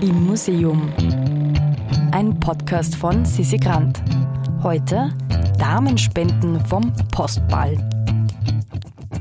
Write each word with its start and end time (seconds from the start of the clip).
Im 0.00 0.26
Museum. 0.26 0.92
Ein 2.12 2.38
Podcast 2.38 2.94
von 2.94 3.24
Sissi 3.24 3.56
Grant. 3.56 4.00
Heute 4.62 5.12
Damenspenden 5.58 6.64
vom 6.66 6.92
Postball. 7.10 7.76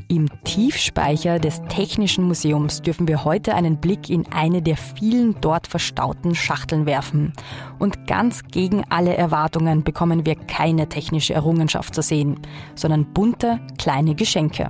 Im 0.08 0.30
Tiefspeicher 0.44 1.40
des 1.40 1.64
Technischen 1.64 2.26
Museums 2.26 2.84
dürfen 2.84 3.08
wir 3.08 3.26
heute 3.26 3.56
einen 3.56 3.78
Blick 3.78 4.12
in 4.12 4.32
eine 4.32 4.62
der 4.62 4.78
vielen 4.78 5.42
dort 5.42 5.66
verstauten 5.66 6.36
Schachteln 6.36 6.86
werfen. 6.86 7.34
Und 7.80 8.06
ganz 8.06 8.44
gegen 8.44 8.84
alle 8.90 9.18
Erwartungen 9.18 9.84
bekommen 9.84 10.28
wir 10.28 10.36
keine 10.36 10.88
technische 10.90 11.34
Errungenschaft 11.34 11.96
zu 11.96 12.04
sehen, 12.04 12.40
sondern 12.76 13.14
bunte, 13.14 13.60
kleine 13.80 14.14
Geschenke. 14.14 14.70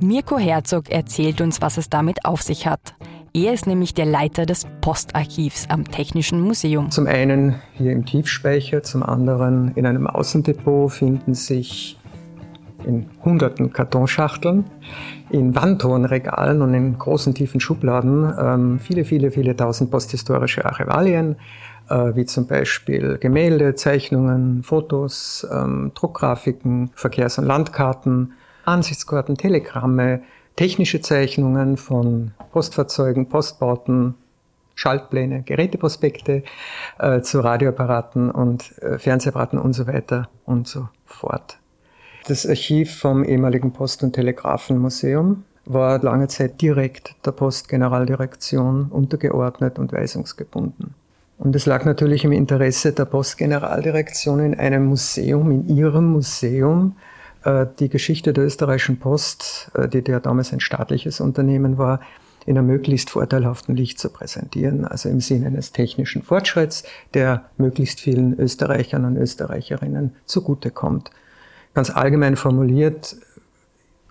Mirko 0.00 0.38
Herzog 0.38 0.90
erzählt 0.90 1.40
uns, 1.40 1.62
was 1.62 1.78
es 1.78 1.88
damit 1.88 2.26
auf 2.26 2.42
sich 2.42 2.66
hat. 2.66 2.94
Er 3.32 3.52
ist 3.52 3.68
nämlich 3.68 3.94
der 3.94 4.06
Leiter 4.06 4.44
des 4.44 4.66
Postarchivs 4.80 5.68
am 5.68 5.84
Technischen 5.84 6.40
Museum. 6.40 6.90
Zum 6.90 7.06
einen 7.06 7.54
hier 7.74 7.92
im 7.92 8.04
Tiefspeicher, 8.04 8.82
zum 8.82 9.04
anderen 9.04 9.70
in 9.76 9.86
einem 9.86 10.08
Außendepot 10.08 10.90
finden 10.90 11.34
sich 11.34 11.96
in 12.84 13.08
hunderten 13.24 13.72
Kartonschachteln, 13.72 14.64
in 15.30 15.54
wandhohen 15.54 16.06
Regalen 16.06 16.60
und 16.60 16.74
in 16.74 16.98
großen 16.98 17.32
tiefen 17.32 17.60
Schubladen 17.60 18.32
ähm, 18.36 18.78
viele, 18.80 19.04
viele, 19.04 19.30
viele 19.30 19.54
tausend 19.54 19.92
posthistorische 19.92 20.64
Archivalien, 20.64 21.36
äh, 21.88 22.16
wie 22.16 22.24
zum 22.24 22.48
Beispiel 22.48 23.16
Gemälde, 23.18 23.76
Zeichnungen, 23.76 24.64
Fotos, 24.64 25.46
ähm, 25.52 25.92
Druckgrafiken, 25.94 26.90
Verkehrs- 26.96 27.38
und 27.38 27.44
Landkarten, 27.44 28.32
Ansichtskarten, 28.64 29.36
Telegramme, 29.36 30.22
technische 30.56 31.00
Zeichnungen 31.00 31.76
von 31.76 32.32
Postfahrzeugen, 32.52 33.28
Postbauten, 33.28 34.14
Schaltpläne, 34.74 35.42
Geräteprospekte 35.42 36.42
äh, 36.98 37.20
zu 37.20 37.40
Radioapparaten 37.40 38.30
und 38.30 38.78
äh, 38.78 38.98
Fernsehapparaten 38.98 39.58
und 39.58 39.74
so 39.74 39.86
weiter 39.86 40.28
und 40.46 40.68
so 40.68 40.88
fort. 41.04 41.58
Das 42.26 42.46
Archiv 42.46 42.98
vom 42.98 43.24
ehemaligen 43.24 43.72
Post- 43.72 44.02
und 44.02 44.12
Telegrafenmuseum 44.12 45.44
war 45.66 46.02
lange 46.02 46.28
Zeit 46.28 46.60
direkt 46.60 47.14
der 47.24 47.32
Postgeneraldirektion 47.32 48.86
untergeordnet 48.90 49.78
und 49.78 49.92
weisungsgebunden. 49.92 50.94
Und 51.38 51.56
es 51.56 51.64
lag 51.64 51.84
natürlich 51.84 52.24
im 52.24 52.32
Interesse 52.32 52.92
der 52.92 53.06
Postgeneraldirektion 53.06 54.40
in 54.40 54.54
einem 54.54 54.86
Museum, 54.86 55.50
in 55.50 55.68
ihrem 55.68 56.12
Museum, 56.12 56.96
die 57.78 57.88
Geschichte 57.88 58.32
der 58.32 58.44
österreichischen 58.44 58.98
Post, 58.98 59.70
äh, 59.74 59.88
die 59.88 60.02
ja 60.10 60.20
damals 60.20 60.52
ein 60.52 60.60
staatliches 60.60 61.20
Unternehmen 61.20 61.78
war, 61.78 62.00
in 62.46 62.56
einem 62.56 62.66
möglichst 62.66 63.10
vorteilhaften 63.10 63.76
Licht 63.76 63.98
zu 63.98 64.10
präsentieren, 64.10 64.84
also 64.84 65.08
im 65.08 65.20
Sinne 65.20 65.46
eines 65.46 65.72
technischen 65.72 66.22
Fortschritts, 66.22 66.84
der 67.14 67.44
möglichst 67.58 68.00
vielen 68.00 68.38
Österreichern 68.38 69.04
und 69.04 69.16
Österreicherinnen 69.16 70.16
zugutekommt. 70.24 71.10
Ganz 71.74 71.90
allgemein 71.90 72.36
formuliert, 72.36 73.16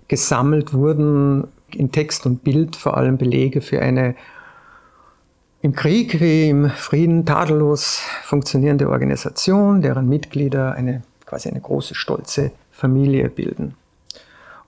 gesammelt 0.07 0.73
wurden 0.73 1.47
in 1.71 1.91
Text 1.91 2.25
und 2.25 2.43
Bild 2.43 2.75
vor 2.75 2.97
allem 2.97 3.17
Belege 3.17 3.61
für 3.61 3.81
eine 3.81 4.15
im 5.61 5.73
Krieg 5.73 6.21
wie 6.21 6.49
im 6.49 6.69
Frieden 6.69 7.25
tadellos 7.25 8.01
funktionierende 8.23 8.89
Organisation, 8.89 9.81
deren 9.81 10.07
Mitglieder 10.07 10.73
eine 10.73 11.03
quasi 11.25 11.49
eine 11.49 11.59
große, 11.59 11.95
stolze 11.95 12.51
Familie 12.79 13.29
bilden. 13.29 13.75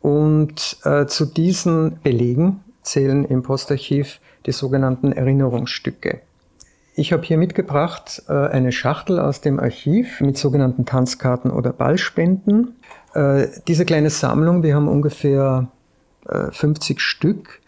Und 0.01 0.77
äh, 0.83 1.05
zu 1.05 1.25
diesen 1.25 1.99
Belegen 2.01 2.63
zählen 2.81 3.25
im 3.25 3.43
Postarchiv 3.43 4.19
die 4.45 4.51
sogenannten 4.51 5.11
Erinnerungsstücke. 5.11 6.21
Ich 6.95 7.13
habe 7.13 7.23
hier 7.23 7.37
mitgebracht 7.37 8.23
äh, 8.27 8.33
eine 8.33 8.71
Schachtel 8.71 9.19
aus 9.19 9.41
dem 9.41 9.59
Archiv 9.59 10.19
mit 10.19 10.37
sogenannten 10.37 10.85
Tanzkarten 10.85 11.49
oder 11.49 11.71
Ballspenden. 11.71 12.75
Äh, 13.13 13.47
diese 13.67 13.85
kleine 13.85 14.09
Sammlung, 14.09 14.63
wir 14.63 14.75
haben 14.75 14.87
ungefähr 14.87 15.69
äh, 16.27 16.51
50 16.51 16.99
Stück, 16.99 17.61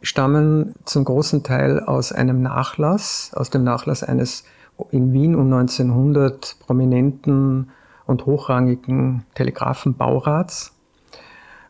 stammen 0.00 0.74
zum 0.86 1.04
großen 1.04 1.42
Teil 1.42 1.80
aus 1.80 2.12
einem 2.12 2.40
Nachlass, 2.40 3.32
aus 3.34 3.50
dem 3.50 3.64
Nachlass 3.64 4.02
eines 4.02 4.44
in 4.92 5.12
Wien 5.12 5.34
um 5.34 5.52
1900 5.52 6.56
prominenten 6.60 7.70
und 8.10 8.26
hochrangigen 8.26 9.24
Telegrafenbaurats 9.34 10.74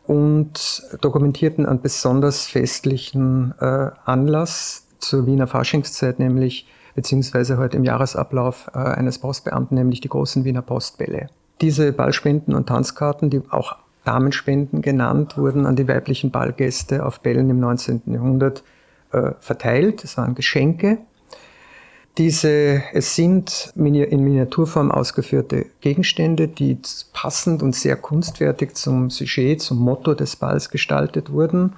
und 0.07 0.83
dokumentierten 0.99 1.65
einen 1.65 1.81
besonders 1.81 2.47
festlichen 2.47 3.53
äh, 3.59 3.91
Anlass 4.03 4.87
zur 4.97 5.27
Wiener 5.27 5.47
Faschingszeit, 5.47 6.19
nämlich 6.19 6.67
beziehungsweise 6.95 7.57
heute 7.57 7.77
im 7.77 7.83
Jahresablauf 7.83 8.71
äh, 8.73 8.79
eines 8.79 9.19
Postbeamten, 9.19 9.77
nämlich 9.77 10.01
die 10.01 10.09
großen 10.09 10.43
Wiener 10.43 10.63
Postbälle. 10.63 11.27
Diese 11.61 11.93
Ballspenden 11.93 12.55
und 12.55 12.67
Tanzkarten, 12.67 13.29
die 13.29 13.41
auch 13.51 13.77
Damenspenden 14.03 14.81
genannt, 14.81 15.37
wurden 15.37 15.67
an 15.67 15.75
die 15.75 15.87
weiblichen 15.87 16.31
Ballgäste 16.31 17.05
auf 17.05 17.19
Bällen 17.19 17.51
im 17.51 17.59
19. 17.59 18.01
Jahrhundert 18.07 18.63
äh, 19.11 19.33
verteilt. 19.39 20.03
Es 20.03 20.17
waren 20.17 20.33
Geschenke 20.33 20.97
diese, 22.17 22.83
es 22.93 23.15
sind 23.15 23.71
in 23.75 24.23
Miniaturform 24.23 24.91
ausgeführte 24.91 25.67
Gegenstände, 25.79 26.47
die 26.47 26.77
passend 27.13 27.63
und 27.63 27.75
sehr 27.75 27.95
kunstwertig 27.95 28.75
zum 28.75 29.09
Sujet, 29.09 29.61
zum 29.61 29.79
Motto 29.79 30.13
des 30.13 30.35
Balls 30.35 30.69
gestaltet 30.69 31.31
wurden. 31.31 31.73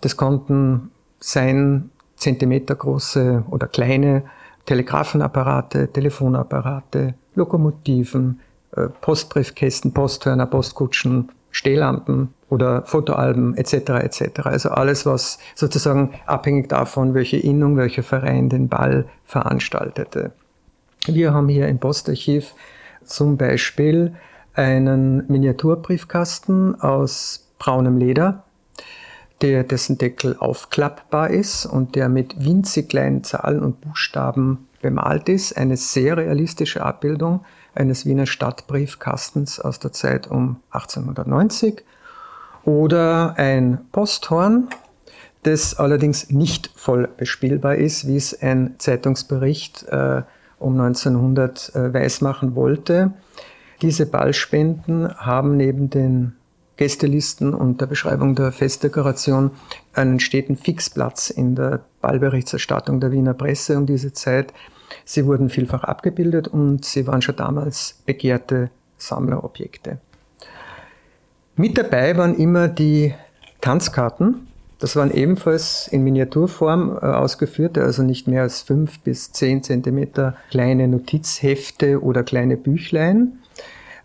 Das 0.00 0.16
konnten 0.16 0.90
sein 1.18 1.90
zentimetergroße 2.16 3.44
oder 3.50 3.66
kleine 3.66 4.24
Telegrafenapparate, 4.66 5.88
Telefonapparate, 5.92 7.14
Lokomotiven, 7.34 8.40
äh, 8.76 8.86
Postbriefkästen, 9.00 9.92
Posthörner, 9.92 10.46
Postkutschen, 10.46 11.30
Stehlampen 11.50 12.34
oder 12.50 12.82
Fotoalben 12.82 13.56
etc. 13.56 13.72
etc. 14.02 14.40
Also 14.44 14.68
alles, 14.70 15.06
was 15.06 15.38
sozusagen 15.54 16.12
abhängig 16.26 16.68
davon, 16.68 17.14
welche 17.14 17.38
Innung, 17.38 17.76
welcher 17.76 18.02
Verein 18.02 18.48
den 18.48 18.68
Ball 18.68 19.06
veranstaltete. 19.24 20.32
Wir 21.06 21.32
haben 21.32 21.48
hier 21.48 21.68
im 21.68 21.78
Postarchiv 21.78 22.54
zum 23.04 23.36
Beispiel 23.38 24.14
einen 24.54 25.26
Miniaturbriefkasten 25.28 26.80
aus 26.80 27.48
braunem 27.58 27.96
Leder, 27.96 28.44
der, 29.40 29.64
dessen 29.64 29.96
Deckel 29.96 30.36
aufklappbar 30.38 31.30
ist 31.30 31.64
und 31.64 31.94
der 31.94 32.08
mit 32.08 32.44
winzig 32.44 32.90
kleinen 32.90 33.24
Zahlen 33.24 33.62
und 33.62 33.80
Buchstaben 33.80 34.68
bemalt 34.82 35.28
ist. 35.28 35.56
Eine 35.56 35.76
sehr 35.76 36.16
realistische 36.16 36.84
Abbildung 36.84 37.44
eines 37.74 38.04
Wiener 38.04 38.26
Stadtbriefkastens 38.26 39.60
aus 39.60 39.78
der 39.78 39.92
Zeit 39.92 40.26
um 40.26 40.56
1890 40.72 41.84
oder 42.64 43.34
ein 43.36 43.78
Posthorn, 43.92 44.68
das 45.42 45.78
allerdings 45.78 46.30
nicht 46.30 46.70
voll 46.74 47.08
bespielbar 47.16 47.76
ist, 47.76 48.06
wie 48.06 48.16
es 48.16 48.40
ein 48.42 48.74
Zeitungsbericht 48.78 49.84
äh, 49.88 50.22
um 50.58 50.78
1900 50.78 51.74
äh, 51.74 51.94
weismachen 51.94 52.54
wollte. 52.54 53.12
Diese 53.82 54.04
Ballspenden 54.06 55.16
haben 55.16 55.56
neben 55.56 55.88
den 55.88 56.36
Gästelisten 56.76 57.54
und 57.54 57.80
der 57.80 57.86
Beschreibung 57.86 58.34
der 58.34 58.52
Festdekoration 58.52 59.50
einen 59.92 60.20
steten 60.20 60.56
Fixplatz 60.56 61.30
in 61.30 61.54
der 61.54 61.80
Ballberichterstattung 62.00 63.00
der 63.00 63.12
Wiener 63.12 63.34
Presse 63.34 63.76
um 63.76 63.86
diese 63.86 64.12
Zeit. 64.12 64.52
Sie 65.04 65.26
wurden 65.26 65.50
vielfach 65.50 65.84
abgebildet 65.84 66.48
und 66.48 66.84
sie 66.84 67.06
waren 67.06 67.22
schon 67.22 67.36
damals 67.36 68.00
begehrte 68.06 68.70
Sammlerobjekte. 68.96 69.98
Mit 71.60 71.76
dabei 71.76 72.16
waren 72.16 72.38
immer 72.38 72.68
die 72.68 73.12
Tanzkarten. 73.60 74.46
Das 74.78 74.96
waren 74.96 75.10
ebenfalls 75.10 75.88
in 75.88 76.02
Miniaturform 76.02 76.96
äh, 77.02 77.04
ausgeführte, 77.04 77.82
also 77.82 78.02
nicht 78.02 78.26
mehr 78.26 78.40
als 78.40 78.62
fünf 78.62 79.00
bis 79.00 79.32
zehn 79.32 79.62
Zentimeter 79.62 80.36
kleine 80.50 80.88
Notizhefte 80.88 82.02
oder 82.02 82.22
kleine 82.22 82.56
Büchlein, 82.56 83.40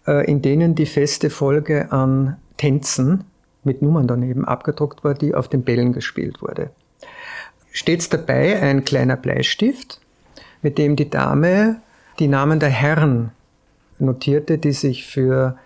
äh, 0.06 0.30
in 0.30 0.42
denen 0.42 0.76
die 0.76 0.86
feste 0.86 1.30
Folge 1.30 1.94
an 1.94 2.36
Tänzen 2.58 3.24
mit 3.64 3.82
Nummern 3.82 4.10
daneben 4.10 4.44
abgedruckt 4.44 5.06
war, 5.06 5.14
die 5.14 5.34
auf 5.34 5.48
den 5.48 5.64
Bällen 5.64 5.94
gespielt 5.94 6.42
wurde. 6.42 6.72
Stets 7.72 8.10
dabei 8.10 8.62
ein 8.62 8.84
kleiner 8.84 9.16
Bleistift, 9.16 10.02
mit 10.62 10.78
dem 10.78 10.98
die 10.98 11.10
Dame 11.10 11.78
die 12.20 12.28
Namen 12.28 12.60
der 12.60 12.68
Herren 12.68 13.32
notierte, 13.98 14.58
die 14.58 14.74
sich 14.74 15.06
für 15.06 15.58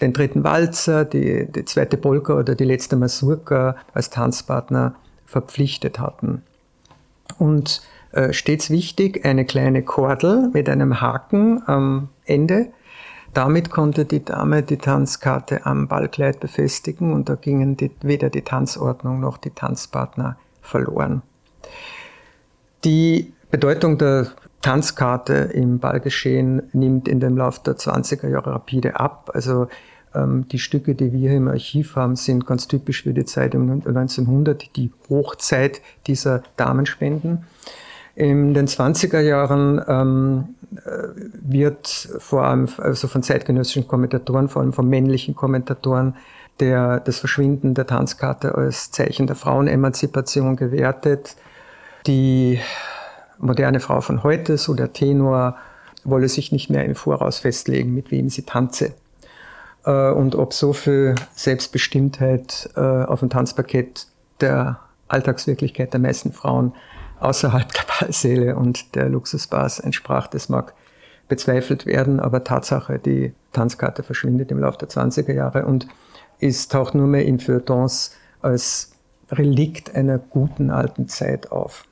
den 0.00 0.12
dritten 0.12 0.44
Walzer, 0.44 1.04
die, 1.04 1.46
die 1.50 1.64
zweite 1.64 1.96
Polka 1.96 2.34
oder 2.34 2.54
die 2.54 2.64
letzte 2.64 2.96
Masurka 2.96 3.76
als 3.92 4.10
Tanzpartner 4.10 4.94
verpflichtet 5.26 5.98
hatten. 5.98 6.42
Und 7.38 7.82
äh, 8.12 8.32
stets 8.32 8.70
wichtig, 8.70 9.24
eine 9.24 9.44
kleine 9.44 9.82
Kordel 9.82 10.50
mit 10.52 10.68
einem 10.68 11.00
Haken 11.00 11.62
am 11.66 12.08
Ende. 12.24 12.68
Damit 13.34 13.70
konnte 13.70 14.06
die 14.06 14.24
Dame 14.24 14.62
die 14.62 14.78
Tanzkarte 14.78 15.66
am 15.66 15.86
Ballkleid 15.86 16.40
befestigen 16.40 17.12
und 17.12 17.28
da 17.28 17.34
gingen 17.34 17.76
die, 17.76 17.90
weder 18.00 18.30
die 18.30 18.42
Tanzordnung 18.42 19.20
noch 19.20 19.36
die 19.36 19.50
Tanzpartner 19.50 20.38
verloren. 20.62 21.22
Die 22.84 23.34
Bedeutung 23.50 23.98
der 23.98 24.28
Tanzkarte 24.62 25.34
im 25.34 25.78
Ballgeschehen 25.78 26.62
nimmt 26.72 27.08
in 27.08 27.20
dem 27.20 27.36
Lauf 27.36 27.62
der 27.62 27.76
20er 27.76 28.28
Jahre 28.28 28.52
rapide 28.52 28.98
ab. 28.98 29.30
Also 29.32 29.68
ähm, 30.14 30.46
die 30.48 30.58
Stücke, 30.58 30.94
die 30.94 31.12
wir 31.12 31.32
im 31.32 31.48
Archiv 31.48 31.96
haben, 31.96 32.16
sind 32.16 32.46
ganz 32.46 32.66
typisch 32.66 33.02
für 33.02 33.12
die 33.12 33.24
Zeit 33.24 33.54
um 33.54 33.70
1900, 33.70 34.76
die 34.76 34.90
Hochzeit 35.08 35.80
dieser 36.06 36.42
Damenspenden. 36.56 37.44
In 38.14 38.52
den 38.52 38.66
20er 38.66 39.20
Jahren 39.20 39.80
ähm, 39.86 40.54
äh, 40.84 41.08
wird 41.40 41.86
vor 42.18 42.42
allem 42.42 42.68
also 42.78 43.06
von 43.06 43.22
zeitgenössischen 43.22 43.86
Kommentatoren, 43.86 44.48
vor 44.48 44.62
allem 44.62 44.72
von 44.72 44.88
männlichen 44.88 45.36
Kommentatoren, 45.36 46.16
der, 46.58 46.98
das 46.98 47.20
Verschwinden 47.20 47.74
der 47.74 47.86
Tanzkarte 47.86 48.56
als 48.56 48.90
Zeichen 48.90 49.28
der 49.28 49.36
Frauenemanzipation 49.36 50.56
gewertet. 50.56 51.36
Die 52.08 52.58
moderne 53.38 53.80
Frau 53.80 54.00
von 54.00 54.22
heute, 54.22 54.58
so 54.58 54.74
der 54.74 54.92
Tenor, 54.92 55.56
wolle 56.04 56.28
sich 56.28 56.52
nicht 56.52 56.70
mehr 56.70 56.84
im 56.84 56.94
Voraus 56.94 57.38
festlegen, 57.38 57.94
mit 57.94 58.10
wem 58.10 58.28
sie 58.28 58.42
tanze. 58.42 58.94
Äh, 59.84 60.10
und 60.10 60.34
ob 60.34 60.52
so 60.52 60.72
viel 60.72 61.14
Selbstbestimmtheit 61.34 62.70
äh, 62.76 62.80
auf 62.80 63.20
dem 63.20 63.30
Tanzparkett 63.30 64.06
der 64.40 64.80
Alltagswirklichkeit 65.08 65.92
der 65.92 66.00
meisten 66.00 66.32
Frauen 66.32 66.74
außerhalb 67.20 67.72
der 67.72 67.82
Ballsäle 67.98 68.56
und 68.56 68.94
der 68.94 69.08
Luxusbars 69.08 69.80
entsprach, 69.80 70.28
das 70.28 70.48
mag 70.48 70.74
bezweifelt 71.28 71.84
werden, 71.84 72.20
aber 72.20 72.44
Tatsache, 72.44 72.98
die 72.98 73.34
Tanzkarte 73.52 74.02
verschwindet 74.02 74.50
im 74.50 74.60
Laufe 74.60 74.78
der 74.78 74.88
20er 74.88 75.32
Jahre 75.32 75.66
und 75.66 75.86
ist, 76.38 76.72
taucht 76.72 76.94
nur 76.94 77.06
mehr 77.06 77.24
in 77.24 77.38
Feuilletons 77.38 78.12
als 78.40 78.92
Relikt 79.30 79.94
einer 79.94 80.18
guten 80.18 80.70
alten 80.70 81.08
Zeit 81.08 81.52
auf. 81.52 81.84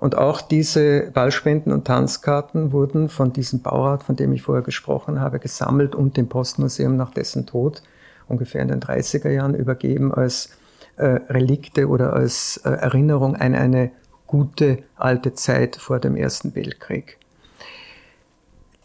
Und 0.00 0.16
auch 0.16 0.40
diese 0.40 1.10
Ballspenden 1.12 1.72
und 1.72 1.86
Tanzkarten 1.86 2.72
wurden 2.72 3.10
von 3.10 3.34
diesem 3.34 3.60
Baurat, 3.60 4.02
von 4.02 4.16
dem 4.16 4.32
ich 4.32 4.42
vorher 4.42 4.64
gesprochen 4.64 5.20
habe, 5.20 5.38
gesammelt 5.38 5.94
und 5.94 6.16
dem 6.16 6.28
Postmuseum 6.28 6.96
nach 6.96 7.12
dessen 7.12 7.46
Tod 7.46 7.82
ungefähr 8.26 8.62
in 8.62 8.68
den 8.68 8.80
30er 8.80 9.28
Jahren 9.28 9.54
übergeben 9.54 10.14
als 10.14 10.50
äh, 10.96 11.04
Relikte 11.04 11.88
oder 11.88 12.14
als 12.14 12.56
äh, 12.64 12.70
Erinnerung 12.70 13.36
an 13.36 13.54
eine 13.54 13.90
gute 14.26 14.78
alte 14.96 15.34
Zeit 15.34 15.76
vor 15.76 15.98
dem 15.98 16.16
Ersten 16.16 16.54
Weltkrieg. 16.54 17.18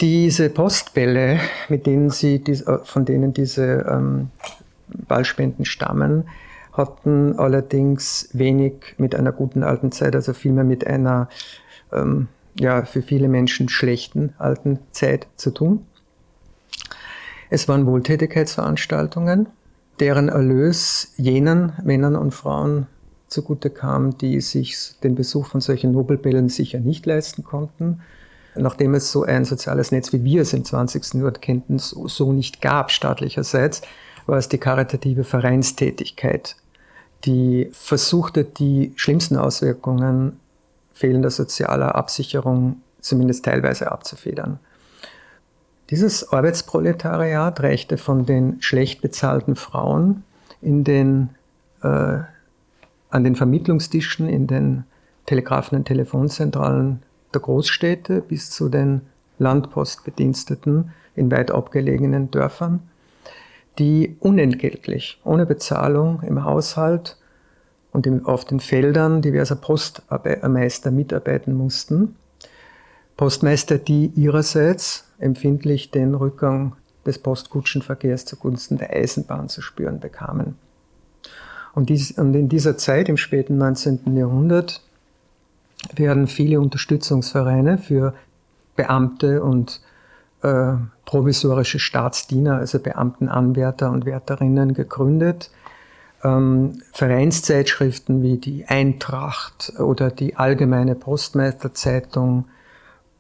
Diese 0.02 0.50
Postbälle, 0.50 1.40
mit 1.70 1.86
denen 1.86 2.10
sie, 2.10 2.44
äh, 2.44 2.80
von 2.84 3.06
denen 3.06 3.34
diese 3.34 3.86
ähm, 3.90 4.32
Ballspenden 5.08 5.64
stammen, 5.64 6.28
hatten 6.78 7.38
allerdings 7.40 8.30
wenig 8.34 8.96
mit 8.98 9.16
einer 9.16 9.32
guten 9.32 9.64
alten 9.64 9.92
Zeit, 9.92 10.16
also 10.16 10.34
vielmehr 10.34 10.64
mit 10.64 10.86
einer 10.86 11.30
ähm, 11.92 12.28
ja, 12.60 12.86
für 12.86 13.02
viele 13.02 13.28
Menschen 13.28 13.70
schlechten 13.70 14.34
alten 14.38 14.80
Zeit 14.92 15.28
zu 15.36 15.52
tun. 15.52 15.86
Es 17.50 17.68
waren 17.68 17.86
Wohltätigkeitsveranstaltungen, 17.86 19.48
deren 20.00 20.30
Erlös 20.30 21.14
jenen 21.18 21.74
Männern 21.84 22.16
und 22.16 22.34
Frauen 22.34 22.88
zugute 23.28 23.70
kam, 23.70 24.18
die 24.18 24.42
sich 24.42 25.00
den 25.04 25.16
Besuch 25.16 25.48
von 25.48 25.62
solchen 25.62 25.92
Nobelbällen 25.92 26.50
sicher 26.50 26.80
nicht 26.80 27.06
leisten 27.06 27.44
konnten. 27.44 28.02
Nachdem 28.56 28.94
es 28.94 29.12
so 29.12 29.24
ein 29.24 29.44
soziales 29.44 29.92
Netz, 29.92 30.14
wie 30.14 30.24
wir 30.24 30.42
es 30.42 30.54
im 30.54 30.64
20. 30.64 31.06
Jahrhundert 31.16 31.42
kennten, 31.42 31.78
so 31.78 32.32
nicht 32.32 32.62
gab 32.62 32.92
staatlicherseits, 32.92 33.82
war 34.26 34.38
es 34.38 34.50
die 34.50 34.58
karitative 34.58 35.24
Vereinstätigkeit, 35.24 36.56
die 37.26 37.70
versuchte, 37.72 38.44
die 38.44 38.94
schlimmsten 38.96 39.38
Auswirkungen 39.38 40.40
fehlender 40.94 41.30
sozialer 41.30 41.96
Absicherung 41.96 42.82
zumindest 43.00 43.46
teilweise 43.46 43.92
abzufedern. 43.92 44.60
Dieses 45.90 46.32
Arbeitsproletariat 46.32 47.62
reichte 47.62 47.98
von 47.98 48.26
den 48.26 48.62
schlecht 48.62 49.02
bezahlten 49.02 49.56
Frauen 49.56 50.24
in 50.62 50.84
den, 50.84 51.30
äh, 51.84 52.20
an 53.10 53.24
den 53.24 53.36
Vermittlungstischen 53.36 54.28
in 54.28 54.48
den 54.48 54.84
Telegrafen- 55.28 55.78
und 55.78 55.86
Telefonzentralen 55.86 57.04
der 57.34 57.42
Großstädte 57.42 58.22
bis 58.22 58.50
zu 58.50 58.70
den 58.70 59.02
Landpostbediensteten 59.38 60.92
in 61.16 61.30
weit 61.30 61.52
abgelegenen 61.52 62.32
Dörfern 62.32 62.82
die 63.80 64.16
unentgeltlich, 64.20 65.20
ohne 65.24 65.46
Bezahlung 65.46 66.22
im 66.22 66.44
Haushalt 66.44 67.18
und 67.92 68.08
auf 68.26 68.46
den 68.46 68.60
Feldern 68.60 69.22
diverser 69.22 69.56
Postmeister 69.56 70.92
mitarbeiten 70.92 71.54
mussten. 71.54 72.16
Postmeister, 73.18 73.78
die 73.78 74.08
ihrerseits 74.16 75.06
empfindlich 75.20 75.92
den 75.92 76.16
Rückgang 76.16 76.76
des 77.06 77.20
Postkutschenverkehrs 77.20 78.26
zugunsten 78.26 78.78
der 78.78 78.92
Eisenbahn 78.92 79.48
zu 79.48 79.62
spüren 79.62 80.00
bekamen. 80.00 80.56
Und, 81.74 81.90
in 81.90 82.50
dieser 82.50 82.78
Zeit, 82.78 83.10
im 83.10 83.18
späten 83.18 83.58
19. 83.58 84.16
Jahrhundert, 84.18 84.82
werden 85.94 86.28
viele 86.28 86.60
Unterstützungsvereine 86.60 87.78
für 87.78 88.14
Beamte 88.76 89.44
und 89.44 89.82
äh, 90.46 90.78
provisorische 91.06 91.80
Staatsdiener, 91.80 92.58
also 92.58 92.80
Beamtenanwärter 92.80 93.90
und 93.90 94.06
Wärterinnen 94.06 94.74
gegründet. 94.74 95.50
Ähm, 96.24 96.82
Vereinszeitschriften 96.94 98.22
wie 98.22 98.38
die 98.38 98.66
Eintracht 98.66 99.74
oder 99.80 100.12
die 100.12 100.36
Allgemeine 100.36 100.94
Postmeisterzeitung 100.96 102.46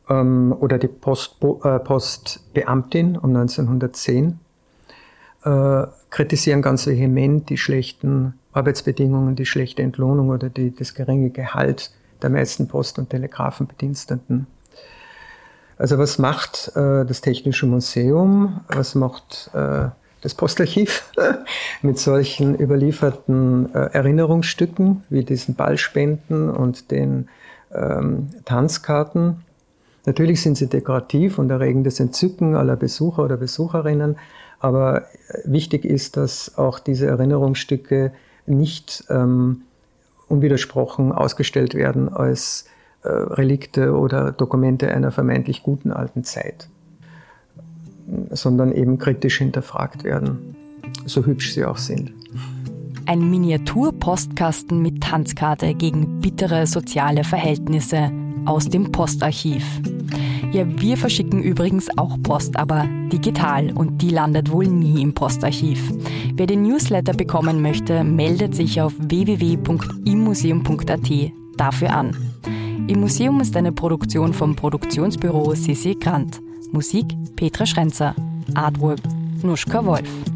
ähm, 0.07 0.55
oder 0.59 0.77
die 0.77 0.87
Post, 0.87 1.37
äh, 1.41 1.79
Postbeamtin 1.79 3.17
um 3.17 3.35
1910 3.35 4.39
äh, 5.43 5.83
kritisieren 6.11 6.61
ganz 6.61 6.85
vehement 6.85 7.49
die 7.49 7.57
schlechten 7.57 8.35
Arbeitsbedingungen, 8.53 9.35
die 9.35 9.45
schlechte 9.45 9.81
Entlohnung 9.81 10.29
oder 10.29 10.49
die, 10.49 10.75
das 10.75 10.93
geringe 10.93 11.31
Gehalt 11.31 11.91
der 12.21 12.29
meisten 12.29 12.67
Post- 12.67 12.99
und 12.99 13.09
Telegrafenbediensteten. 13.09 14.47
Also 15.77 15.97
was 15.97 16.17
macht 16.17 16.71
äh, 16.75 17.05
das 17.05 17.21
Technische 17.21 17.65
Museum, 17.65 18.61
was 18.67 18.95
macht 18.95 19.49
äh, 19.53 19.89
das 20.21 20.33
Postarchiv 20.33 21.11
mit 21.81 21.99
solchen 21.99 22.57
überlieferten 22.57 23.73
äh, 23.73 23.89
Erinnerungsstücken 23.91 25.03
wie 25.09 25.23
diesen 25.23 25.55
Ballspenden 25.55 26.49
und 26.49 26.91
den 26.91 27.27
ähm, 27.73 28.29
Tanzkarten? 28.45 29.43
Natürlich 30.05 30.41
sind 30.41 30.55
sie 30.55 30.67
dekorativ 30.67 31.39
und 31.39 31.49
erregen 31.49 31.83
das 31.83 31.99
Entzücken 31.99 32.55
aller 32.55 32.75
Besucher 32.75 33.23
oder 33.23 33.37
Besucherinnen, 33.37 34.17
aber 34.59 35.01
äh, 35.01 35.41
wichtig 35.43 35.83
ist, 35.83 36.15
dass 36.15 36.57
auch 36.57 36.79
diese 36.79 37.07
Erinnerungsstücke 37.07 38.13
nicht 38.45 39.03
ähm, 39.09 39.63
unwidersprochen 40.29 41.11
ausgestellt 41.11 41.73
werden 41.73 42.09
als 42.09 42.65
Relikte 43.09 43.93
oder 43.93 44.31
Dokumente 44.31 44.91
einer 44.91 45.11
vermeintlich 45.11 45.63
guten 45.63 45.91
alten 45.91 46.23
Zeit, 46.23 46.69
sondern 48.31 48.71
eben 48.71 48.97
kritisch 48.97 49.37
hinterfragt 49.37 50.03
werden, 50.03 50.55
so 51.05 51.25
hübsch 51.25 51.53
sie 51.53 51.65
auch 51.65 51.77
sind. 51.77 52.13
Ein 53.07 53.29
Miniatur-Postkasten 53.29 54.81
mit 54.81 55.03
Tanzkarte 55.03 55.75
gegen 55.75 56.21
bittere 56.21 56.65
soziale 56.65 57.23
Verhältnisse 57.23 58.09
aus 58.45 58.67
dem 58.67 58.91
Postarchiv. 58.91 59.63
Ja, 60.51 60.65
wir 60.81 60.97
verschicken 60.97 61.43
übrigens 61.43 61.87
auch 61.97 62.17
Post, 62.23 62.57
aber 62.57 62.87
digital 63.11 63.71
und 63.73 64.01
die 64.01 64.09
landet 64.09 64.51
wohl 64.51 64.65
nie 64.67 65.01
im 65.01 65.13
Postarchiv. 65.13 65.93
Wer 66.33 66.47
den 66.47 66.63
Newsletter 66.63 67.13
bekommen 67.13 67.61
möchte, 67.61 68.03
meldet 68.03 68.55
sich 68.55 68.81
auf 68.81 68.93
www.immuseum.at 68.97 71.11
dafür 71.57 71.93
an. 71.93 72.34
Im 72.87 72.99
Museum 72.99 73.41
ist 73.41 73.57
eine 73.57 73.71
Produktion 73.71 74.31
vom 74.31 74.55
Produktionsbüro 74.55 75.55
Sissi 75.55 75.95
Grant. 75.95 76.39
Musik 76.71 77.07
Petra 77.35 77.65
Schrenzer. 77.65 78.13
Artwork 78.53 78.99
Nuschka 79.41 79.83
Wolf. 79.83 80.34